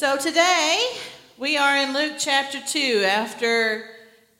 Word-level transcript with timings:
So 0.00 0.16
today 0.16 0.92
we 1.36 1.58
are 1.58 1.76
in 1.76 1.92
Luke 1.92 2.14
chapter 2.18 2.58
2 2.58 3.04
after 3.06 3.84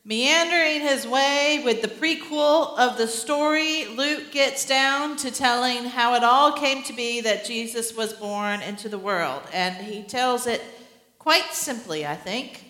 meandering 0.06 0.80
his 0.80 1.06
way 1.06 1.60
with 1.62 1.82
the 1.82 1.88
prequel 1.88 2.78
of 2.78 2.96
the 2.96 3.06
story. 3.06 3.84
Luke 3.94 4.32
gets 4.32 4.64
down 4.64 5.18
to 5.18 5.30
telling 5.30 5.84
how 5.84 6.14
it 6.14 6.24
all 6.24 6.52
came 6.52 6.82
to 6.84 6.94
be 6.94 7.20
that 7.20 7.44
Jesus 7.44 7.94
was 7.94 8.14
born 8.14 8.62
into 8.62 8.88
the 8.88 8.98
world. 8.98 9.42
And 9.52 9.76
he 9.76 10.02
tells 10.02 10.46
it 10.46 10.62
quite 11.18 11.52
simply, 11.52 12.06
I 12.06 12.16
think. 12.16 12.64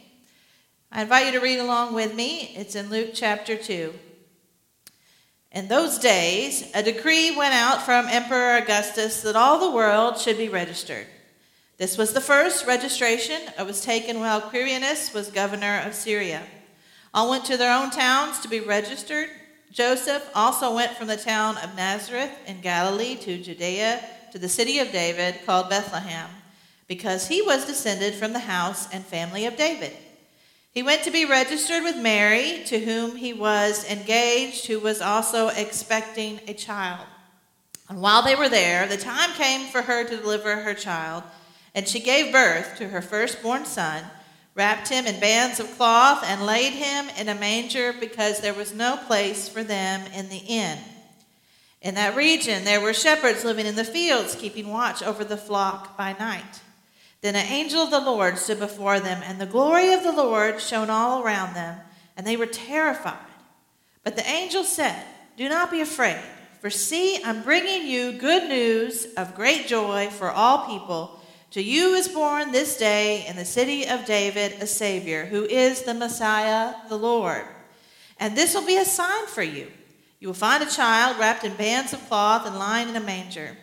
I 0.90 1.02
invite 1.02 1.26
you 1.26 1.32
to 1.38 1.44
read 1.44 1.60
along 1.60 1.94
with 1.94 2.16
me. 2.16 2.52
It's 2.56 2.74
in 2.74 2.90
Luke 2.90 3.10
chapter 3.14 3.56
2. 3.56 3.94
In 5.52 5.68
those 5.68 6.00
days, 6.00 6.68
a 6.74 6.82
decree 6.82 7.36
went 7.36 7.54
out 7.54 7.82
from 7.82 8.08
Emperor 8.08 8.56
Augustus 8.56 9.22
that 9.22 9.36
all 9.36 9.60
the 9.60 9.76
world 9.76 10.18
should 10.18 10.36
be 10.36 10.48
registered. 10.48 11.06
This 11.80 11.96
was 11.96 12.12
the 12.12 12.20
first 12.20 12.66
registration. 12.66 13.40
It 13.58 13.64
was 13.64 13.80
taken 13.80 14.20
while 14.20 14.42
Quirinius 14.42 15.14
was 15.14 15.30
governor 15.30 15.80
of 15.86 15.94
Syria. 15.94 16.42
All 17.14 17.30
went 17.30 17.46
to 17.46 17.56
their 17.56 17.74
own 17.74 17.88
towns 17.88 18.38
to 18.40 18.48
be 18.48 18.60
registered. 18.60 19.30
Joseph 19.72 20.28
also 20.34 20.74
went 20.74 20.92
from 20.92 21.06
the 21.06 21.16
town 21.16 21.56
of 21.56 21.74
Nazareth 21.74 22.32
in 22.46 22.60
Galilee 22.60 23.16
to 23.22 23.42
Judea 23.42 24.04
to 24.30 24.38
the 24.38 24.46
city 24.46 24.78
of 24.78 24.92
David 24.92 25.36
called 25.46 25.70
Bethlehem, 25.70 26.28
because 26.86 27.28
he 27.28 27.40
was 27.40 27.64
descended 27.64 28.12
from 28.12 28.34
the 28.34 28.40
house 28.40 28.92
and 28.92 29.02
family 29.02 29.46
of 29.46 29.56
David. 29.56 29.96
He 30.72 30.82
went 30.82 31.02
to 31.04 31.10
be 31.10 31.24
registered 31.24 31.82
with 31.82 31.96
Mary, 31.96 32.62
to 32.66 32.78
whom 32.78 33.16
he 33.16 33.32
was 33.32 33.90
engaged, 33.90 34.66
who 34.66 34.80
was 34.80 35.00
also 35.00 35.48
expecting 35.48 36.40
a 36.46 36.52
child. 36.52 37.06
And 37.88 38.02
while 38.02 38.20
they 38.20 38.34
were 38.34 38.50
there, 38.50 38.86
the 38.86 38.98
time 38.98 39.30
came 39.30 39.66
for 39.68 39.80
her 39.80 40.04
to 40.04 40.16
deliver 40.18 40.56
her 40.56 40.74
child. 40.74 41.22
And 41.74 41.86
she 41.86 42.00
gave 42.00 42.32
birth 42.32 42.76
to 42.78 42.88
her 42.88 43.02
firstborn 43.02 43.64
son, 43.64 44.04
wrapped 44.54 44.88
him 44.88 45.06
in 45.06 45.20
bands 45.20 45.60
of 45.60 45.70
cloth, 45.76 46.24
and 46.24 46.46
laid 46.46 46.72
him 46.72 47.08
in 47.18 47.28
a 47.28 47.34
manger 47.34 47.92
because 47.92 48.40
there 48.40 48.54
was 48.54 48.74
no 48.74 48.96
place 49.06 49.48
for 49.48 49.62
them 49.62 50.00
in 50.12 50.28
the 50.28 50.42
inn. 50.46 50.78
In 51.82 51.94
that 51.94 52.16
region, 52.16 52.64
there 52.64 52.80
were 52.80 52.92
shepherds 52.92 53.44
living 53.44 53.66
in 53.66 53.76
the 53.76 53.84
fields, 53.84 54.34
keeping 54.34 54.68
watch 54.68 55.02
over 55.02 55.24
the 55.24 55.36
flock 55.36 55.96
by 55.96 56.14
night. 56.18 56.60
Then 57.22 57.36
an 57.36 57.46
angel 57.46 57.82
of 57.82 57.90
the 57.90 58.00
Lord 58.00 58.38
stood 58.38 58.58
before 58.58 59.00
them, 59.00 59.22
and 59.24 59.40
the 59.40 59.46
glory 59.46 59.92
of 59.92 60.02
the 60.02 60.12
Lord 60.12 60.60
shone 60.60 60.90
all 60.90 61.22
around 61.22 61.54
them, 61.54 61.78
and 62.16 62.26
they 62.26 62.36
were 62.36 62.46
terrified. 62.46 63.18
But 64.04 64.16
the 64.16 64.26
angel 64.26 64.64
said, 64.64 65.04
Do 65.36 65.48
not 65.48 65.70
be 65.70 65.80
afraid, 65.80 66.20
for 66.60 66.70
see, 66.70 67.22
I'm 67.22 67.42
bringing 67.42 67.86
you 67.86 68.12
good 68.12 68.48
news 68.48 69.06
of 69.16 69.34
great 69.34 69.66
joy 69.66 70.08
for 70.10 70.30
all 70.30 70.66
people. 70.66 71.19
To 71.52 71.60
you 71.60 71.94
is 71.94 72.06
born 72.06 72.52
this 72.52 72.76
day 72.76 73.26
in 73.26 73.34
the 73.34 73.44
city 73.44 73.88
of 73.88 74.04
David 74.04 74.62
a 74.62 74.68
Savior, 74.68 75.24
who 75.24 75.44
is 75.44 75.82
the 75.82 75.94
Messiah, 75.94 76.74
the 76.88 76.96
Lord. 76.96 77.44
And 78.20 78.36
this 78.36 78.54
will 78.54 78.64
be 78.64 78.76
a 78.76 78.84
sign 78.84 79.26
for 79.26 79.42
you. 79.42 79.66
You 80.20 80.28
will 80.28 80.34
find 80.34 80.62
a 80.62 80.70
child 80.70 81.18
wrapped 81.18 81.42
in 81.42 81.54
bands 81.54 81.92
of 81.92 82.06
cloth 82.06 82.46
and 82.46 82.56
lying 82.56 82.88
in 82.90 82.94
a 82.94 83.00
manger. 83.00 83.56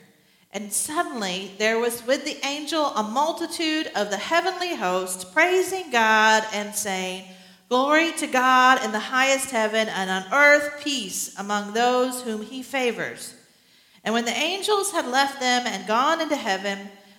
And 0.51 0.73
suddenly 0.73 1.51
there 1.59 1.79
was 1.79 2.05
with 2.05 2.25
the 2.25 2.45
angel 2.45 2.87
a 2.87 3.03
multitude 3.03 3.89
of 3.95 4.09
the 4.09 4.17
heavenly 4.17 4.75
host 4.75 5.33
praising 5.33 5.89
God 5.89 6.43
and 6.51 6.75
saying, 6.75 7.23
Glory 7.69 8.11
to 8.13 8.27
God 8.27 8.83
in 8.83 8.91
the 8.91 8.99
highest 8.99 9.51
heaven, 9.51 9.87
and 9.87 10.09
on 10.09 10.25
earth 10.33 10.81
peace 10.83 11.33
among 11.37 11.73
those 11.73 12.21
whom 12.21 12.41
he 12.41 12.63
favors. 12.63 13.33
And 14.03 14.13
when 14.13 14.25
the 14.25 14.31
angels 14.31 14.91
had 14.91 15.05
left 15.05 15.39
them 15.39 15.67
and 15.67 15.87
gone 15.87 16.21
into 16.21 16.35
heaven, 16.35 16.89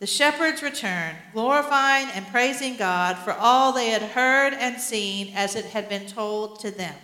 The 0.00 0.06
shepherds 0.06 0.62
returned, 0.62 1.18
glorifying 1.34 2.08
and 2.14 2.26
praising 2.28 2.76
God 2.76 3.18
for 3.18 3.34
all 3.34 3.72
they 3.72 3.90
had 3.90 4.00
heard 4.00 4.54
and 4.54 4.80
seen 4.80 5.34
as 5.36 5.54
it 5.54 5.66
had 5.66 5.90
been 5.90 6.06
told 6.06 6.58
to 6.60 6.70
them. 6.70 6.94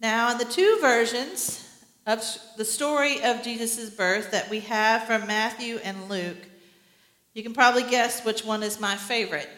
Now, 0.00 0.32
in 0.32 0.38
the 0.38 0.44
two 0.44 0.78
versions 0.80 1.64
of 2.08 2.24
the 2.56 2.64
story 2.64 3.22
of 3.22 3.44
Jesus' 3.44 3.88
birth 3.88 4.32
that 4.32 4.50
we 4.50 4.58
have 4.60 5.04
from 5.04 5.28
Matthew 5.28 5.78
and 5.84 6.08
Luke, 6.08 6.48
you 7.34 7.44
can 7.44 7.54
probably 7.54 7.84
guess 7.84 8.24
which 8.24 8.44
one 8.44 8.64
is 8.64 8.80
my 8.80 8.96
favorite. 8.96 9.48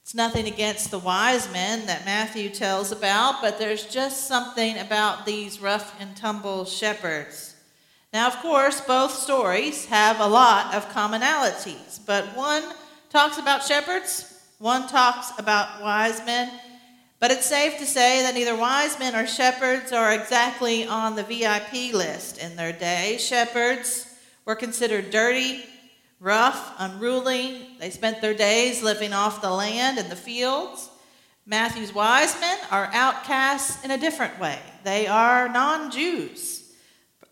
It's 0.00 0.14
nothing 0.14 0.46
against 0.46 0.90
the 0.90 0.98
wise 0.98 1.52
men 1.52 1.84
that 1.86 2.06
Matthew 2.06 2.48
tells 2.48 2.90
about, 2.90 3.42
but 3.42 3.58
there's 3.58 3.84
just 3.84 4.28
something 4.28 4.78
about 4.78 5.26
these 5.26 5.60
rough 5.60 5.94
and 6.00 6.16
tumble 6.16 6.64
shepherds 6.64 7.51
now, 8.12 8.26
of 8.26 8.36
course, 8.40 8.82
both 8.82 9.14
stories 9.14 9.86
have 9.86 10.20
a 10.20 10.26
lot 10.26 10.74
of 10.74 10.86
commonalities, 10.90 11.98
but 12.04 12.26
one 12.36 12.62
talks 13.08 13.38
about 13.38 13.64
shepherds, 13.64 14.38
one 14.58 14.86
talks 14.86 15.32
about 15.38 15.80
wise 15.80 16.24
men. 16.26 16.50
But 17.20 17.30
it's 17.30 17.46
safe 17.46 17.78
to 17.78 17.86
say 17.86 18.22
that 18.22 18.34
neither 18.34 18.54
wise 18.54 18.98
men 18.98 19.16
or 19.16 19.26
shepherds 19.26 19.92
are 19.92 20.12
exactly 20.12 20.86
on 20.86 21.16
the 21.16 21.22
VIP 21.22 21.94
list 21.94 22.36
in 22.36 22.54
their 22.54 22.72
day. 22.72 23.16
Shepherds 23.18 24.14
were 24.44 24.56
considered 24.56 25.10
dirty, 25.10 25.64
rough, 26.20 26.74
unruly. 26.78 27.68
They 27.80 27.88
spent 27.88 28.20
their 28.20 28.34
days 28.34 28.82
living 28.82 29.14
off 29.14 29.40
the 29.40 29.50
land 29.50 29.98
and 29.98 30.10
the 30.10 30.16
fields. 30.16 30.90
Matthew's 31.46 31.94
wise 31.94 32.38
men 32.40 32.58
are 32.70 32.90
outcasts 32.92 33.82
in 33.84 33.90
a 33.90 33.98
different 33.98 34.38
way. 34.38 34.58
They 34.84 35.06
are 35.06 35.48
non 35.48 35.90
Jews 35.90 36.61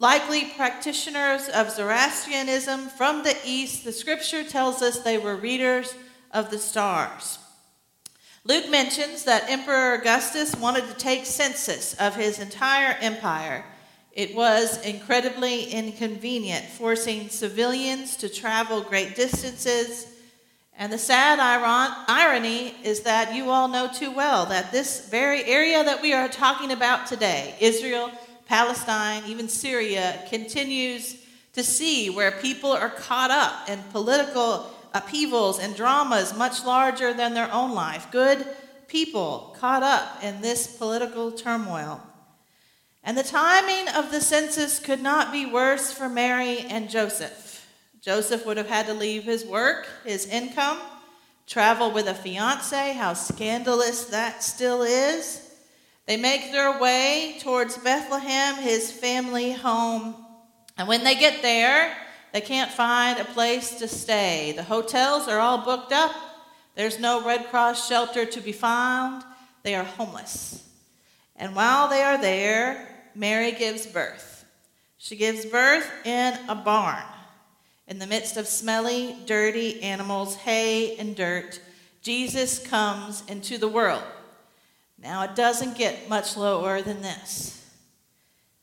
likely 0.00 0.47
practitioners 0.56 1.49
of 1.50 1.71
Zoroastrianism 1.71 2.88
from 2.88 3.22
the 3.22 3.37
East, 3.44 3.84
the 3.84 3.93
scripture 3.93 4.43
tells 4.43 4.81
us 4.81 5.00
they 5.00 5.19
were 5.19 5.37
readers 5.37 5.94
of 6.33 6.50
the 6.50 6.59
stars. 6.59 7.38
Luke 8.44 8.71
mentions 8.71 9.25
that 9.25 9.50
Emperor 9.50 9.94
Augustus 9.94 10.56
wanted 10.56 10.88
to 10.88 10.94
take 10.94 11.27
census 11.27 11.93
of 12.00 12.16
his 12.16 12.38
entire 12.38 12.97
empire. 13.00 13.62
It 14.12 14.34
was 14.34 14.83
incredibly 14.87 15.65
inconvenient, 15.65 16.65
forcing 16.65 17.28
civilians 17.28 18.17
to 18.17 18.31
travel 18.31 18.81
great 18.81 19.14
distances. 19.14 20.06
And 20.79 20.91
the 20.91 20.99
sad 20.99 21.38
irony 22.08 22.75
is 22.82 23.00
that 23.00 23.35
you 23.35 23.50
all 23.50 23.69
know 23.69 23.91
too 23.93 24.11
well 24.11 24.47
that 24.47 24.73
this 24.73 25.11
very 25.11 25.44
area 25.44 25.85
that 25.85 26.00
we 26.00 26.14
are 26.14 26.29
talking 26.29 26.73
about 26.73 27.06
today, 27.06 27.55
Israel, 27.61 28.11
Palestine, 28.50 29.23
even 29.29 29.49
Syria, 29.49 30.25
continues 30.29 31.25
to 31.52 31.62
see 31.62 32.11
where 32.11 32.32
people 32.32 32.73
are 32.73 32.91
caught 32.91 33.31
up 33.31 33.70
in 33.70 33.81
political 33.93 34.69
upheavals 34.93 35.61
and 35.61 35.76
dramas 35.76 36.37
much 36.37 36.64
larger 36.64 37.14
than 37.14 37.32
their 37.32 37.49
own 37.52 37.70
life. 37.70 38.11
Good 38.11 38.44
people 38.88 39.56
caught 39.61 39.85
up 39.85 40.25
in 40.25 40.41
this 40.41 40.67
political 40.67 41.31
turmoil. 41.31 42.02
And 43.05 43.17
the 43.17 43.23
timing 43.23 43.87
of 43.94 44.11
the 44.11 44.20
census 44.20 44.81
could 44.81 45.00
not 45.00 45.31
be 45.31 45.47
worse 45.47 45.93
for 45.93 46.08
Mary 46.08 46.58
and 46.58 46.91
Joseph. 46.91 47.69
Joseph 48.00 48.44
would 48.47 48.56
have 48.56 48.69
had 48.69 48.87
to 48.87 48.94
leave 48.94 49.23
his 49.23 49.44
work, 49.44 49.87
his 50.05 50.26
income, 50.26 50.81
travel 51.47 51.93
with 51.93 52.08
a 52.08 52.14
fiance. 52.14 52.94
How 52.94 53.14
scandalous 53.14 54.06
that 54.06 54.43
still 54.43 54.82
is. 54.82 55.50
They 56.11 56.17
make 56.17 56.51
their 56.51 56.77
way 56.81 57.37
towards 57.39 57.79
Bethlehem, 57.79 58.57
his 58.57 58.91
family 58.91 59.53
home. 59.53 60.17
And 60.77 60.89
when 60.89 61.05
they 61.05 61.15
get 61.15 61.41
there, 61.41 61.97
They 62.33 62.41
can't 62.41 62.71
find 62.71 63.19
a 63.19 63.25
place 63.25 63.79
to 63.79 63.89
stay. 63.89 64.53
The 64.53 64.62
hotels 64.62 65.27
are 65.27 65.41
all 65.41 65.65
booked 65.65 65.93
up. 65.93 66.15
There's 66.77 67.01
no 67.01 67.25
Red 67.25 67.49
Cross 67.51 67.89
shelter 67.89 68.25
to 68.25 68.41
be 68.41 68.53
found. 68.53 69.25
They 69.62 69.75
are 69.75 69.85
homeless. 69.85 70.65
And 71.37 71.57
while 71.57 71.89
they 71.89 72.03
are 72.03 72.21
there, 72.21 72.89
Mary 73.15 73.53
gives 73.53 73.87
birth. 73.87 74.45
She 74.99 75.17
gives 75.17 75.45
birth 75.45 75.91
in 76.05 76.39
a 76.49 76.55
barn. 76.55 77.03
In 77.89 77.99
the 77.99 78.07
midst 78.07 78.37
of 78.37 78.47
smelly, 78.47 79.17
dirty 79.27 79.83
animals, 79.83 80.37
hay, 80.37 80.97
and 80.97 81.17
dirt, 81.17 81.61
Jesus 82.03 82.65
comes 82.65 83.25
into 83.27 83.59
the 83.59 83.69
world. 83.69 84.05
Now, 85.02 85.23
it 85.23 85.35
doesn't 85.35 85.79
get 85.79 86.08
much 86.08 86.37
lower 86.37 86.82
than 86.82 87.00
this. 87.00 87.56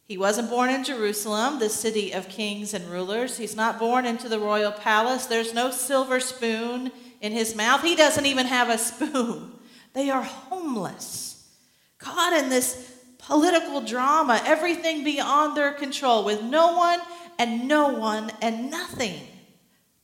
He 0.08 0.18
wasn't 0.18 0.50
born 0.50 0.70
in 0.70 0.84
Jerusalem, 0.84 1.60
the 1.60 1.68
city 1.68 2.14
of 2.14 2.30
kings 2.30 2.74
and 2.74 2.90
rulers. 2.90 3.38
He's 3.38 3.56
not 3.56 3.80
born 3.80 4.06
into 4.06 4.30
the 4.30 4.40
royal 4.40 4.72
palace. 4.72 5.26
There's 5.26 5.54
no 5.54 5.72
silver 5.72 6.20
spoon 6.20 6.92
in 7.20 7.34
his 7.34 7.56
mouth. 7.56 7.82
He 7.82 7.96
doesn't 7.96 8.26
even 8.26 8.46
have 8.46 8.70
a 8.70 8.78
spoon. 8.78 9.52
They 9.94 10.10
are 10.10 10.22
homeless, 10.22 11.50
caught 11.98 12.34
in 12.34 12.50
this 12.50 12.94
political 13.18 13.82
drama, 13.82 14.42
everything 14.46 15.04
beyond 15.04 15.58
their 15.58 15.74
control, 15.74 16.24
with 16.24 16.42
no 16.44 16.78
one 16.78 17.00
and 17.40 17.68
no 17.68 17.90
one 17.90 18.32
and 18.42 18.72
nothing 18.72 19.20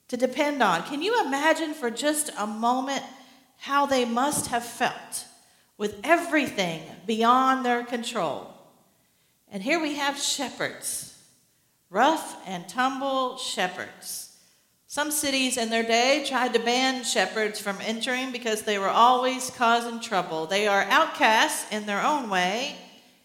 to 0.09 0.17
depend 0.17 0.61
on. 0.61 0.83
Can 0.83 1.01
you 1.01 1.25
imagine 1.25 1.73
for 1.73 1.89
just 1.89 2.31
a 2.37 2.47
moment 2.47 3.03
how 3.57 3.85
they 3.85 4.03
must 4.03 4.47
have 4.47 4.65
felt 4.65 5.27
with 5.77 5.99
everything 6.03 6.81
beyond 7.05 7.65
their 7.65 7.83
control? 7.83 8.53
And 9.51 9.61
here 9.61 9.79
we 9.79 9.95
have 9.95 10.17
shepherds, 10.19 11.17
rough 11.89 12.37
and 12.47 12.67
tumble 12.67 13.37
shepherds. 13.37 14.35
Some 14.87 15.09
cities 15.09 15.57
in 15.57 15.69
their 15.69 15.83
day 15.83 16.23
tried 16.27 16.53
to 16.53 16.59
ban 16.59 17.03
shepherds 17.03 17.59
from 17.59 17.79
entering 17.81 18.31
because 18.31 18.61
they 18.61 18.77
were 18.77 18.89
always 18.89 19.49
causing 19.49 19.99
trouble. 19.99 20.45
They 20.45 20.67
are 20.67 20.83
outcasts 20.83 21.71
in 21.71 21.87
their 21.87 22.03
own 22.03 22.29
way. 22.29 22.75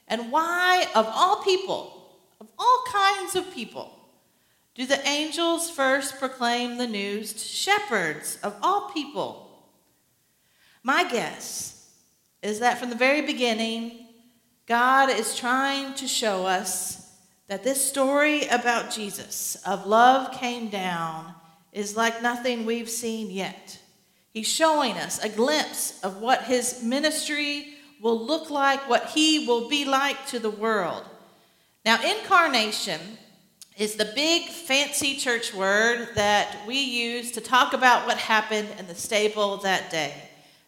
And 0.07 0.33
why, 0.33 0.87
of 0.95 1.07
all 1.07 1.43
people, 1.43 2.17
of 2.41 2.49
all 2.59 2.85
kinds 2.91 3.37
of 3.37 3.53
people, 3.53 3.93
do 4.75 4.87
the 4.87 5.07
angels 5.07 5.71
first 5.71 6.19
proclaim 6.19 6.79
the 6.79 6.87
news 6.87 7.33
to 7.35 7.39
shepherds 7.39 8.39
of 8.43 8.57
all 8.63 8.91
people? 8.91 9.51
My 10.83 11.05
guess 11.11 11.78
is 12.43 12.61
that 12.61 12.79
from 12.79 12.91
the 12.91 12.97
very 12.97 13.23
beginning, 13.23 14.07
God 14.67 15.11
is 15.11 15.37
trying 15.37 15.95
to 15.95 16.07
show 16.07 16.47
us 16.47 17.11
that 17.49 17.65
this 17.65 17.85
story 17.85 18.47
about 18.49 18.91
Jesus 18.91 19.57
of 19.67 19.87
love 19.87 20.33
came 20.33 20.69
down 20.69 21.35
is 21.73 21.97
like 21.97 22.23
nothing 22.23 22.67
we've 22.67 22.91
seen 22.91 23.31
yet. 23.31 23.79
He's 24.33 24.47
showing 24.47 24.93
us 24.93 25.23
a 25.25 25.29
glimpse 25.29 25.99
of 26.03 26.21
what 26.21 26.45
his 26.45 26.83
ministry 26.83 27.75
will 28.01 28.19
look 28.19 28.51
like, 28.51 28.89
what 28.89 29.07
he 29.07 29.47
will 29.47 29.69
be 29.69 29.85
like 29.85 30.27
to 30.27 30.39
the 30.39 30.51
world. 30.51 31.05
Now, 31.85 31.99
incarnation 32.03 33.01
is 33.79 33.95
the 33.95 34.13
big 34.15 34.49
fancy 34.49 35.17
church 35.17 35.55
word 35.55 36.09
that 36.15 36.59
we 36.67 36.79
use 36.79 37.33
to 37.33 37.41
talk 37.41 37.73
about 37.73 38.07
what 38.07 38.19
happened 38.19 38.69
in 38.79 38.87
the 38.87 38.95
stable 38.95 39.57
that 39.59 39.91
day. 39.91 40.13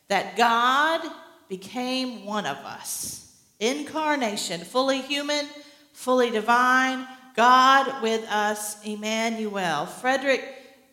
That 0.08 0.36
God 0.36 1.02
became 1.50 2.24
one 2.24 2.46
of 2.46 2.56
us 2.58 3.26
incarnation, 3.58 4.62
fully 4.62 5.02
human, 5.02 5.46
fully 5.92 6.30
divine, 6.30 7.06
God 7.36 8.02
with 8.02 8.26
us, 8.30 8.82
Emmanuel. 8.84 9.84
Frederick 9.84 10.42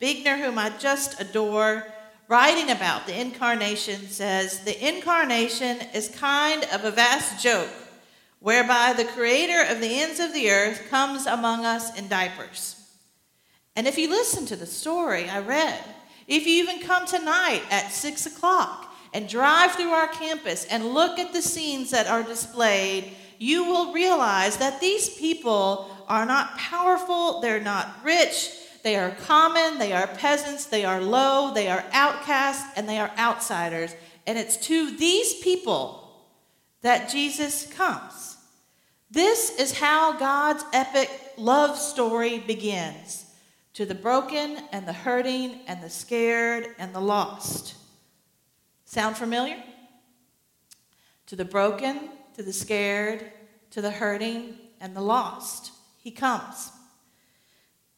Buechner, 0.01 0.35
whom 0.35 0.57
I 0.59 0.71
just 0.77 1.21
adore, 1.21 1.85
writing 2.27 2.69
about 2.69 3.07
the 3.07 3.17
incarnation, 3.17 4.09
says 4.09 4.65
The 4.65 4.85
incarnation 4.85 5.77
is 5.93 6.09
kind 6.09 6.65
of 6.73 6.83
a 6.83 6.91
vast 6.91 7.41
joke 7.41 7.69
whereby 8.39 8.93
the 8.93 9.05
creator 9.05 9.63
of 9.71 9.79
the 9.79 10.01
ends 10.01 10.19
of 10.19 10.33
the 10.33 10.51
earth 10.51 10.89
comes 10.89 11.25
among 11.25 11.65
us 11.65 11.97
in 11.97 12.07
diapers. 12.07 12.75
And 13.75 13.87
if 13.87 13.97
you 13.97 14.09
listen 14.09 14.45
to 14.47 14.55
the 14.55 14.65
story 14.65 15.29
I 15.29 15.39
read, 15.39 15.83
if 16.27 16.45
you 16.45 16.63
even 16.63 16.81
come 16.81 17.05
tonight 17.05 17.63
at 17.71 17.91
six 17.91 18.25
o'clock, 18.25 18.86
and 19.13 19.29
drive 19.29 19.71
through 19.71 19.91
our 19.91 20.07
campus 20.07 20.65
and 20.65 20.93
look 20.93 21.19
at 21.19 21.33
the 21.33 21.41
scenes 21.41 21.91
that 21.91 22.07
are 22.07 22.23
displayed, 22.23 23.11
you 23.39 23.65
will 23.65 23.93
realize 23.93 24.57
that 24.57 24.79
these 24.79 25.09
people 25.09 25.89
are 26.07 26.25
not 26.25 26.57
powerful, 26.57 27.41
they're 27.41 27.59
not 27.59 28.03
rich, 28.03 28.51
they 28.83 28.95
are 28.95 29.11
common, 29.11 29.79
they 29.79 29.93
are 29.93 30.07
peasants, 30.07 30.65
they 30.65 30.85
are 30.85 31.01
low, 31.01 31.53
they 31.53 31.67
are 31.67 31.83
outcasts, 31.91 32.71
and 32.77 32.87
they 32.87 32.99
are 32.99 33.11
outsiders. 33.17 33.95
And 34.25 34.37
it's 34.37 34.57
to 34.67 34.95
these 34.97 35.35
people 35.41 36.09
that 36.81 37.09
Jesus 37.09 37.71
comes. 37.73 38.37
This 39.09 39.57
is 39.57 39.77
how 39.77 40.17
God's 40.17 40.63
epic 40.73 41.09
love 41.37 41.77
story 41.77 42.39
begins 42.39 43.25
to 43.73 43.85
the 43.85 43.95
broken 43.95 44.57
and 44.71 44.87
the 44.87 44.93
hurting 44.93 45.59
and 45.67 45.81
the 45.81 45.89
scared 45.89 46.75
and 46.77 46.93
the 46.93 46.99
lost. 46.99 47.75
Sound 48.87 49.17
familiar? 49.17 49.57
To 51.25 51.35
the 51.35 51.43
broken, 51.43 52.09
to 52.35 52.41
the 52.41 52.53
scared, 52.53 53.33
to 53.71 53.81
the 53.81 53.91
hurting, 53.91 54.57
and 54.79 54.95
the 54.95 55.01
lost. 55.01 55.73
He 55.97 56.09
comes. 56.09 56.71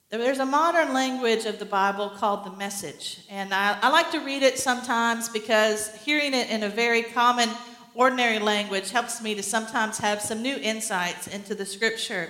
There's 0.10 0.40
a 0.40 0.46
modern 0.48 0.92
language 0.92 1.46
of 1.46 1.60
the 1.60 1.66
Bible 1.66 2.10
called 2.10 2.44
the 2.44 2.58
message. 2.58 3.20
And 3.30 3.54
I, 3.54 3.78
I, 3.80 3.90
like 3.92 4.10
to 4.14 4.20
read 4.22 4.42
it 4.42 4.58
sometimes 4.58 5.30
because 5.30 5.94
hearing 6.04 6.34
it 6.34 6.50
in 6.50 6.64
a 6.64 6.70
very 6.70 7.04
common, 7.04 7.50
ordinary 7.94 8.40
language 8.40 8.90
helps 8.90 9.22
me 9.22 9.36
to 9.36 9.44
sometimes 9.44 10.00
have 10.00 10.20
some 10.20 10.42
new 10.42 10.56
insights 10.56 11.28
into 11.28 11.54
the 11.54 11.68
scripture. 11.68 12.30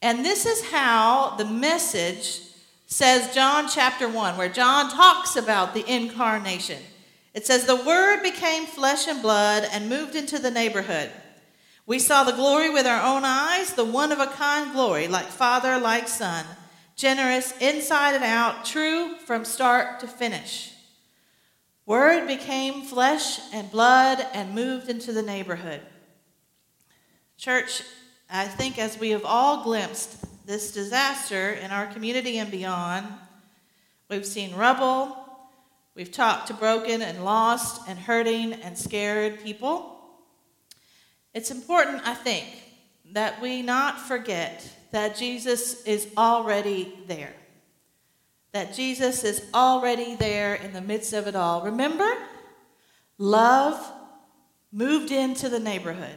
And 0.00 0.24
this 0.24 0.46
is 0.46 0.70
how 0.70 1.34
the 1.36 1.44
message 1.44 2.40
says, 2.86 3.34
John 3.34 3.68
chapter 3.68 4.08
1, 4.08 4.38
where 4.38 4.48
John 4.48 4.88
talks 4.88 5.36
about 5.36 5.74
the 5.74 5.86
incarnation. 5.86 6.78
It 7.34 7.44
says, 7.46 7.66
The 7.66 7.76
Word 7.76 8.22
became 8.22 8.64
flesh 8.64 9.08
and 9.08 9.20
blood 9.20 9.68
and 9.70 9.88
moved 9.88 10.14
into 10.14 10.38
the 10.38 10.50
neighborhood. 10.50 11.10
We 11.86 11.98
saw 11.98 12.24
the 12.24 12.32
glory 12.32 12.70
with 12.70 12.86
our 12.86 13.02
own 13.02 13.24
eyes, 13.24 13.74
the 13.74 13.84
one 13.84 14.12
of 14.12 14.20
a 14.20 14.26
kind 14.28 14.72
glory, 14.72 15.08
like 15.08 15.26
Father, 15.26 15.78
like 15.78 16.08
Son, 16.08 16.46
generous 16.96 17.52
inside 17.60 18.14
and 18.14 18.24
out, 18.24 18.64
true 18.64 19.16
from 19.16 19.44
start 19.44 20.00
to 20.00 20.06
finish. 20.06 20.72
Word 21.84 22.26
became 22.26 22.82
flesh 22.82 23.38
and 23.52 23.70
blood 23.70 24.26
and 24.32 24.54
moved 24.54 24.88
into 24.88 25.12
the 25.12 25.20
neighborhood. 25.20 25.82
Church, 27.36 27.82
I 28.30 28.46
think 28.46 28.78
as 28.78 28.98
we 28.98 29.10
have 29.10 29.24
all 29.26 29.62
glimpsed 29.62 30.24
this 30.46 30.72
disaster 30.72 31.52
in 31.52 31.70
our 31.70 31.86
community 31.86 32.38
and 32.38 32.50
beyond, 32.50 33.06
we've 34.08 34.24
seen 34.24 34.54
rubble, 34.54 35.23
We've 35.94 36.10
talked 36.10 36.48
to 36.48 36.54
broken 36.54 37.02
and 37.02 37.24
lost 37.24 37.82
and 37.88 37.98
hurting 37.98 38.54
and 38.54 38.76
scared 38.76 39.42
people. 39.42 39.96
It's 41.32 41.50
important, 41.50 42.02
I 42.06 42.14
think, 42.14 42.46
that 43.12 43.40
we 43.40 43.62
not 43.62 44.00
forget 44.00 44.68
that 44.90 45.16
Jesus 45.16 45.84
is 45.84 46.08
already 46.16 46.92
there. 47.06 47.34
That 48.52 48.74
Jesus 48.74 49.24
is 49.24 49.44
already 49.52 50.16
there 50.16 50.54
in 50.54 50.72
the 50.72 50.80
midst 50.80 51.12
of 51.12 51.26
it 51.26 51.36
all. 51.36 51.62
Remember? 51.62 52.12
Love 53.18 53.92
moved 54.72 55.12
into 55.12 55.48
the 55.48 55.60
neighborhood. 55.60 56.16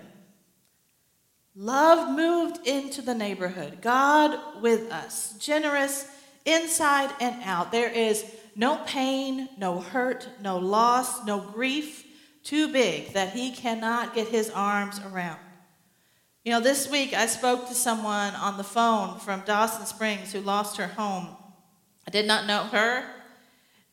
Love 1.55 2.15
moved 2.15 2.67
into 2.67 3.01
the 3.01 3.15
neighborhood. 3.15 3.79
God 3.81 4.61
with 4.61 4.91
us, 4.91 5.33
generous 5.39 6.07
inside 6.45 7.11
and 7.19 7.43
out. 7.43 7.71
There 7.71 7.89
is 7.89 8.23
no 8.57 8.77
pain, 8.87 9.47
no 9.57 9.79
hurt, 9.79 10.27
no 10.41 10.57
loss, 10.57 11.23
no 11.25 11.39
grief 11.39 12.03
too 12.43 12.71
big 12.73 13.13
that 13.13 13.33
he 13.33 13.51
cannot 13.51 14.15
get 14.15 14.27
his 14.27 14.49
arms 14.49 14.99
around. 14.99 15.39
You 16.43 16.53
know, 16.53 16.59
this 16.59 16.89
week 16.89 17.13
I 17.13 17.27
spoke 17.27 17.67
to 17.67 17.75
someone 17.75 18.33
on 18.33 18.57
the 18.57 18.63
phone 18.63 19.19
from 19.19 19.43
Dawson 19.45 19.85
Springs 19.85 20.31
who 20.31 20.39
lost 20.39 20.77
her 20.77 20.87
home. 20.87 21.27
I 22.07 22.11
did 22.11 22.25
not 22.25 22.47
know 22.47 22.63
her, 22.63 23.03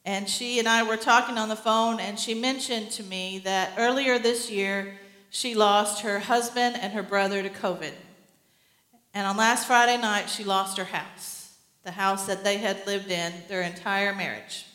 and 0.04 0.28
she 0.28 0.58
and 0.60 0.68
I 0.68 0.82
were 0.82 0.96
talking 0.96 1.36
on 1.36 1.48
the 1.48 1.56
phone, 1.56 2.00
and 2.00 2.18
she 2.18 2.32
mentioned 2.32 2.90
to 2.92 3.02
me 3.02 3.40
that 3.40 3.72
earlier 3.76 4.18
this 4.18 4.50
year 4.50 4.98
she 5.28 5.54
lost 5.54 6.02
her 6.02 6.20
husband 6.20 6.76
and 6.80 6.92
her 6.92 7.02
brother 7.02 7.42
to 7.42 7.50
COVID. 7.50 7.92
And 9.12 9.26
on 9.26 9.36
last 9.36 9.66
Friday 9.66 10.00
night, 10.00 10.30
she 10.30 10.44
lost 10.44 10.78
her 10.78 10.84
house 10.84 11.33
the 11.84 11.92
house 11.92 12.26
that 12.26 12.42
they 12.42 12.56
had 12.56 12.86
lived 12.86 13.10
in 13.10 13.32
their 13.48 13.62
entire 13.62 14.14
marriage. 14.14 14.66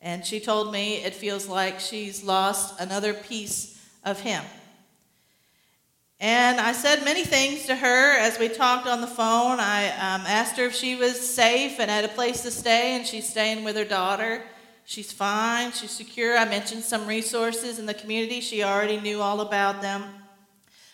And 0.00 0.24
she 0.24 0.38
told 0.38 0.70
me 0.70 0.96
it 0.96 1.14
feels 1.14 1.48
like 1.48 1.80
she's 1.80 2.22
lost 2.22 2.78
another 2.78 3.14
piece 3.14 3.82
of 4.04 4.20
him. 4.20 4.44
And 6.20 6.60
I 6.60 6.72
said 6.72 7.04
many 7.04 7.24
things 7.24 7.66
to 7.66 7.74
her 7.74 8.18
as 8.18 8.38
we 8.38 8.48
talked 8.48 8.86
on 8.86 9.00
the 9.00 9.06
phone. 9.06 9.58
I 9.58 9.88
um, 9.88 10.22
asked 10.26 10.56
her 10.58 10.66
if 10.66 10.74
she 10.74 10.94
was 10.94 11.18
safe 11.18 11.80
and 11.80 11.90
had 11.90 12.04
a 12.04 12.08
place 12.08 12.42
to 12.42 12.50
stay, 12.50 12.94
and 12.96 13.06
she's 13.06 13.28
staying 13.28 13.64
with 13.64 13.76
her 13.76 13.84
daughter. 13.84 14.42
She's 14.84 15.12
fine, 15.12 15.72
she's 15.72 15.90
secure. 15.90 16.36
I 16.36 16.44
mentioned 16.44 16.84
some 16.84 17.06
resources 17.06 17.78
in 17.78 17.86
the 17.86 17.94
community. 17.94 18.40
She 18.40 18.62
already 18.62 19.00
knew 19.00 19.22
all 19.22 19.40
about 19.40 19.80
them. 19.80 20.04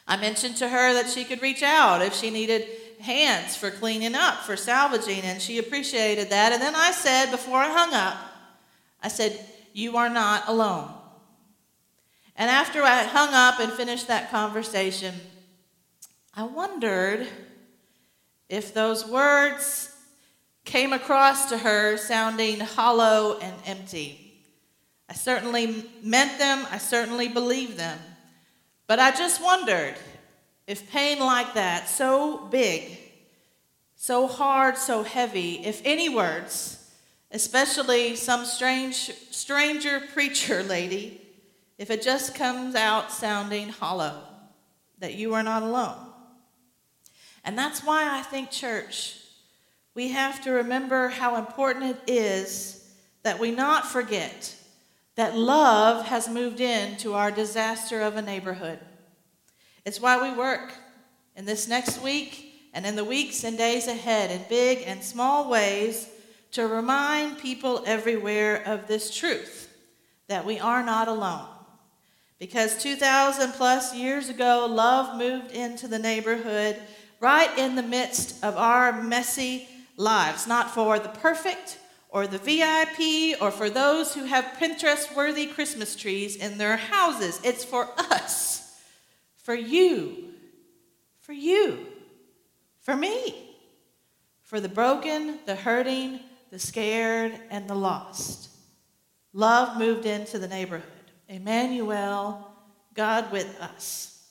I 0.06 0.16
mentioned 0.16 0.56
to 0.58 0.68
her 0.68 0.94
that 0.94 1.10
she 1.10 1.24
could 1.24 1.42
reach 1.42 1.62
out 1.62 2.00
if 2.02 2.14
she 2.14 2.30
needed 2.30 2.66
hands 3.00 3.56
for 3.56 3.70
cleaning 3.70 4.14
up, 4.14 4.42
for 4.42 4.56
salvaging, 4.56 5.22
and 5.22 5.40
she 5.40 5.58
appreciated 5.58 6.30
that. 6.30 6.52
And 6.52 6.62
then 6.62 6.74
I 6.74 6.90
said, 6.92 7.30
before 7.30 7.58
I 7.58 7.72
hung 7.72 7.94
up, 7.94 8.16
I 9.02 9.08
said, 9.08 9.38
You 9.72 9.96
are 9.96 10.08
not 10.08 10.48
alone. 10.48 10.92
And 12.36 12.50
after 12.50 12.82
I 12.82 13.04
hung 13.04 13.34
up 13.34 13.60
and 13.60 13.72
finished 13.72 14.08
that 14.08 14.30
conversation, 14.30 15.14
I 16.34 16.44
wondered 16.44 17.26
if 18.48 18.72
those 18.72 19.06
words 19.06 19.94
came 20.64 20.92
across 20.92 21.48
to 21.50 21.58
her 21.58 21.96
sounding 21.96 22.60
hollow 22.60 23.38
and 23.40 23.54
empty. 23.66 24.42
I 25.08 25.14
certainly 25.14 25.84
meant 26.02 26.38
them, 26.38 26.66
I 26.70 26.78
certainly 26.78 27.28
believed 27.28 27.76
them. 27.76 27.98
But 28.86 29.00
I 29.00 29.10
just 29.10 29.42
wondered 29.42 29.96
if 30.66 30.90
pain 30.90 31.18
like 31.18 31.54
that, 31.54 31.88
so 31.88 32.46
big, 32.48 32.98
so 33.96 34.26
hard, 34.26 34.76
so 34.76 35.02
heavy, 35.02 35.64
if 35.64 35.82
any 35.84 36.08
words, 36.08 36.90
especially 37.30 38.16
some 38.16 38.44
strange 38.44 39.12
stranger 39.30 40.00
preacher 40.12 40.62
lady, 40.62 41.20
if 41.78 41.90
it 41.90 42.02
just 42.02 42.34
comes 42.34 42.74
out 42.74 43.10
sounding 43.10 43.68
hollow, 43.68 44.22
that 44.98 45.14
you 45.14 45.34
are 45.34 45.42
not 45.42 45.62
alone. 45.62 46.06
And 47.44 47.56
that's 47.58 47.82
why 47.82 48.18
I 48.18 48.22
think, 48.22 48.50
church, 48.50 49.16
we 49.94 50.08
have 50.08 50.42
to 50.44 50.50
remember 50.50 51.08
how 51.08 51.36
important 51.36 51.96
it 51.96 52.10
is 52.10 52.88
that 53.22 53.38
we 53.38 53.50
not 53.50 53.86
forget 53.86 54.54
that 55.16 55.36
love 55.36 56.06
has 56.06 56.28
moved 56.28 56.60
into 56.60 57.14
our 57.14 57.30
disaster 57.30 58.00
of 58.00 58.16
a 58.16 58.22
neighborhood. 58.22 58.78
It's 59.84 60.00
why 60.00 60.30
we 60.30 60.36
work 60.36 60.72
in 61.36 61.44
this 61.44 61.68
next 61.68 62.02
week 62.02 62.68
and 62.74 62.86
in 62.86 62.96
the 62.96 63.04
weeks 63.04 63.44
and 63.44 63.56
days 63.56 63.86
ahead 63.86 64.30
in 64.30 64.42
big 64.48 64.84
and 64.86 65.02
small 65.02 65.48
ways 65.50 66.08
to 66.52 66.66
remind 66.66 67.38
people 67.38 67.82
everywhere 67.86 68.62
of 68.66 68.86
this 68.86 69.16
truth 69.16 69.68
that 70.28 70.44
we 70.44 70.58
are 70.58 70.82
not 70.82 71.08
alone. 71.08 71.48
Because 72.38 72.82
2,000 72.82 73.52
plus 73.52 73.94
years 73.94 74.28
ago, 74.28 74.66
love 74.68 75.18
moved 75.18 75.52
into 75.52 75.86
the 75.86 75.98
neighborhood 75.98 76.76
right 77.20 77.56
in 77.58 77.74
the 77.74 77.82
midst 77.82 78.42
of 78.42 78.56
our 78.56 79.02
messy 79.02 79.68
lives, 79.96 80.46
not 80.46 80.70
for 80.70 80.98
the 80.98 81.08
perfect 81.08 81.78
or 82.08 82.26
the 82.26 82.38
VIP 82.38 83.40
or 83.40 83.50
for 83.50 83.70
those 83.70 84.14
who 84.14 84.24
have 84.24 84.56
Pinterest 84.58 85.14
worthy 85.14 85.46
Christmas 85.46 85.94
trees 85.94 86.36
in 86.36 86.58
their 86.58 86.76
houses. 86.76 87.40
It's 87.44 87.64
for 87.64 87.88
us, 87.98 88.69
for 89.50 89.56
you, 89.56 90.28
for 91.18 91.32
you, 91.32 91.84
for 92.78 92.94
me, 92.94 93.50
for 94.42 94.60
the 94.60 94.68
broken, 94.68 95.40
the 95.44 95.56
hurting, 95.56 96.20
the 96.52 96.58
scared, 96.60 97.36
and 97.50 97.68
the 97.68 97.74
lost. 97.74 98.50
Love 99.32 99.76
moved 99.76 100.06
into 100.06 100.38
the 100.38 100.46
neighborhood. 100.46 100.86
Emmanuel, 101.26 102.46
God 102.94 103.32
with 103.32 103.60
us. 103.60 104.24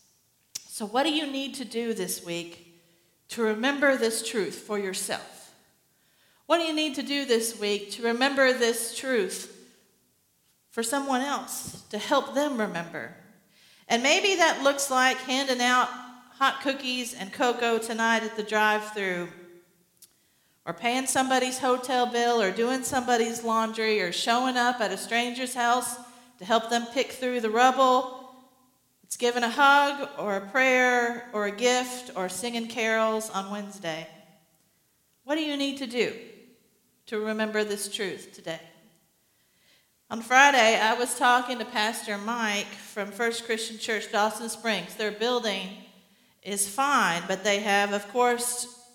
So, 0.70 0.86
what 0.86 1.04
do 1.04 1.12
you 1.12 1.30
need 1.30 1.56
to 1.56 1.66
do 1.66 1.94
this 1.94 2.24
week 2.24 2.82
to 3.28 3.42
remember 3.42 3.98
this 3.98 4.26
truth 4.26 4.56
for 4.56 4.80
yourself? 4.80 5.54
What 6.46 6.60
do 6.60 6.64
you 6.64 6.74
need 6.74 6.96
to 6.96 7.04
do 7.04 7.26
this 7.26 7.60
week 7.60 7.92
to 7.92 8.04
remember 8.04 8.54
this 8.54 8.96
truth 8.96 9.54
for 10.70 10.82
someone 10.82 11.20
else, 11.20 11.82
to 11.90 11.98
help 11.98 12.36
them 12.36 12.58
remember? 12.58 13.18
And 13.90 14.02
maybe 14.02 14.36
that 14.36 14.64
looks 14.64 14.90
like 14.90 15.18
handing 15.18 15.62
out 15.62 15.90
hot 16.38 16.62
cookies 16.62 17.14
and 17.14 17.34
cocoa 17.34 17.80
tonight 17.80 18.24
at 18.24 18.38
the 18.38 18.44
drive 18.44 18.94
through, 18.94 19.28
or 20.66 20.74
paying 20.74 21.08
somebody's 21.08 21.60
hotel 21.60 22.06
bill, 22.06 22.42
or 22.42 22.52
doing 22.52 22.84
somebody's 22.84 23.44
laundry, 23.44 24.02
or 24.02 24.12
showing 24.12 24.56
up 24.56 24.80
at 24.80 24.92
a 24.92 24.98
stranger's 24.98 25.56
house 25.56 25.98
to 26.38 26.46
help 26.46 26.70
them 26.70 26.86
pick 26.94 27.12
through 27.12 27.42
the 27.42 27.50
rubble. 27.50 28.32
It's 29.04 29.18
giving 29.18 29.44
a 29.44 29.50
hug, 29.50 30.08
or 30.18 30.38
a 30.38 30.48
prayer, 30.48 31.28
or 31.34 31.48
a 31.48 31.52
gift, 31.52 32.12
or 32.16 32.30
singing 32.30 32.68
carols 32.68 33.30
on 33.32 33.52
Wednesday. 33.52 34.08
What 35.26 35.36
do 35.36 35.42
you 35.42 35.58
need 35.58 35.80
to 35.80 35.88
do? 35.88 36.14
to 37.10 37.20
remember 37.20 37.64
this 37.64 37.90
truth 37.90 38.36
today. 38.36 38.60
On 40.12 40.22
Friday, 40.22 40.80
I 40.80 40.96
was 40.96 41.20
talking 41.20 41.60
to 41.60 41.66
Pastor 41.66 42.18
Mike 42.18 42.66
from 42.66 43.12
First 43.12 43.46
Christian 43.46 43.78
Church, 43.78 44.12
Dawson 44.12 44.50
Springs. 44.50 44.96
Their 44.96 45.12
building 45.12 45.70
is 46.42 46.68
fine, 46.68 47.22
but 47.28 47.44
they 47.44 47.60
have, 47.60 47.94
of 47.94 48.12
course, 48.12 48.88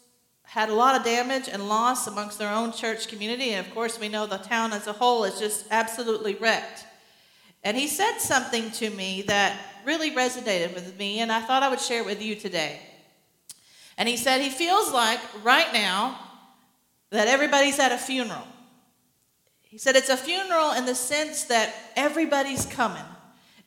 had 0.43 0.71
a 0.71 0.75
lot 0.75 0.99
of 0.99 1.05
damage 1.05 1.49
and 1.49 1.69
loss 1.69 2.09
amongst 2.09 2.41
their 2.41 2.51
own 2.51 2.73
church 2.73 3.07
community. 3.07 3.51
And 3.51 3.65
of 3.65 3.73
course, 3.73 4.01
we 4.01 4.09
know 4.09 4.27
the 4.27 4.39
town 4.39 4.73
as 4.73 4.89
a 4.89 4.93
whole 4.93 5.23
is 5.23 5.39
just 5.39 5.67
absolutely 5.71 6.35
wrecked. 6.35 6.85
And 7.63 7.77
he 7.77 7.87
said 7.87 8.19
something 8.19 8.73
to 8.73 8.91
me 8.91 9.23
that 9.29 9.57
really 9.87 10.11
resonated 10.11 10.75
with 10.75 10.99
me, 10.99 11.21
and 11.21 11.31
I 11.31 11.43
thought 11.43 11.63
I 11.63 11.69
would 11.69 11.81
share 11.81 12.01
it 12.01 12.07
with 12.07 12.21
you 12.21 12.35
today. 12.35 12.81
And 13.97 14.09
he 14.09 14.17
said 14.17 14.41
he 14.41 14.51
feels 14.51 14.93
like 14.93 15.21
right 15.45 15.73
now 15.73 16.19
that 17.11 17.29
everybody's 17.29 17.79
at 17.79 17.93
a 17.93 17.99
funeral. 17.99 18.49
He 19.75 19.79
said 19.79 19.97
it's 19.97 20.09
a 20.09 20.17
funeral 20.17 20.71
in 20.71 20.87
the 20.87 20.95
sense 20.95 21.43
that 21.47 21.75
everybody's 21.97 22.65
coming. 22.65 23.03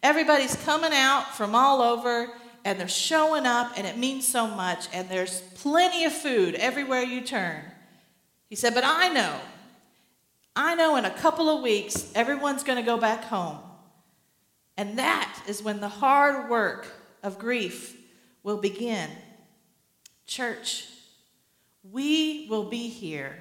Everybody's 0.02 0.56
coming 0.64 0.94
out 0.94 1.36
from 1.36 1.54
all 1.54 1.82
over 1.82 2.30
and 2.64 2.80
they're 2.80 2.88
showing 2.88 3.46
up 3.46 3.74
and 3.76 3.86
it 3.86 3.98
means 3.98 4.26
so 4.26 4.48
much 4.48 4.88
and 4.94 5.10
there's 5.10 5.42
plenty 5.56 6.06
of 6.06 6.14
food 6.14 6.56
everywhere 6.56 7.02
you 7.02 7.20
turn. 7.20 7.62
He 8.50 8.56
said, 8.56 8.74
But 8.74 8.86
I 8.86 9.10
know, 9.10 9.38
I 10.56 10.76
know 10.76 10.96
in 10.96 11.04
a 11.04 11.10
couple 11.10 11.50
of 11.50 11.62
weeks 11.62 12.10
everyone's 12.16 12.64
going 12.64 12.78
to 12.78 12.90
go 12.90 12.98
back 12.98 13.26
home. 13.26 13.60
And 14.78 15.00
that 15.00 15.44
is 15.46 15.62
when 15.62 15.82
the 15.82 15.90
hard 15.90 16.50
work 16.50 16.88
of 17.22 17.38
grief 17.38 17.98
will 18.44 18.60
begin. 18.60 19.10
Church, 20.26 20.88
we 21.84 22.48
will 22.50 22.70
be 22.70 22.88
here. 22.88 23.40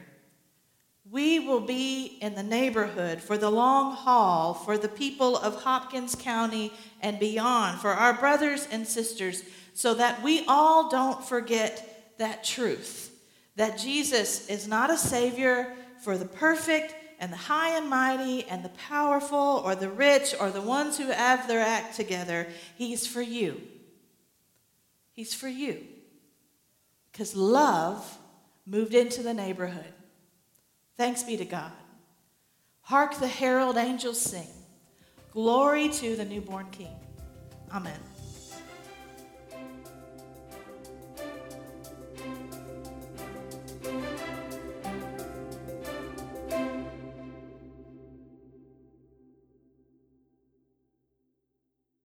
We 1.10 1.38
will 1.38 1.60
be 1.60 2.18
in 2.20 2.34
the 2.34 2.42
neighborhood 2.42 3.20
for 3.20 3.38
the 3.38 3.50
long 3.50 3.94
haul, 3.94 4.54
for 4.54 4.76
the 4.76 4.88
people 4.88 5.36
of 5.36 5.62
Hopkins 5.62 6.14
County 6.14 6.72
and 7.00 7.18
beyond, 7.18 7.80
for 7.80 7.90
our 7.90 8.14
brothers 8.14 8.66
and 8.70 8.86
sisters, 8.86 9.42
so 9.74 9.94
that 9.94 10.22
we 10.22 10.44
all 10.46 10.90
don't 10.90 11.24
forget 11.24 12.14
that 12.18 12.42
truth 12.42 13.12
that 13.56 13.78
Jesus 13.78 14.48
is 14.48 14.68
not 14.68 14.90
a 14.90 14.96
Savior 14.96 15.74
for 16.02 16.16
the 16.16 16.26
perfect 16.26 16.94
and 17.18 17.32
the 17.32 17.36
high 17.36 17.76
and 17.76 17.88
mighty 17.88 18.44
and 18.44 18.62
the 18.62 18.70
powerful 18.70 19.62
or 19.64 19.74
the 19.74 19.88
rich 19.88 20.34
or 20.38 20.50
the 20.50 20.60
ones 20.60 20.98
who 20.98 21.06
have 21.06 21.48
their 21.48 21.60
act 21.60 21.96
together. 21.96 22.46
He's 22.76 23.06
for 23.06 23.22
you. 23.22 23.60
He's 25.12 25.34
for 25.34 25.48
you. 25.48 25.82
Because 27.10 27.34
love 27.34 28.18
moved 28.66 28.94
into 28.94 29.22
the 29.22 29.32
neighborhood. 29.32 29.94
Thanks 30.96 31.22
be 31.22 31.36
to 31.36 31.44
God. 31.44 31.72
Hark 32.80 33.16
the 33.16 33.28
herald 33.28 33.76
angels 33.76 34.20
sing. 34.20 34.46
Glory 35.32 35.88
to 35.90 36.16
the 36.16 36.24
newborn 36.24 36.66
King. 36.70 36.96
Amen. 37.72 37.98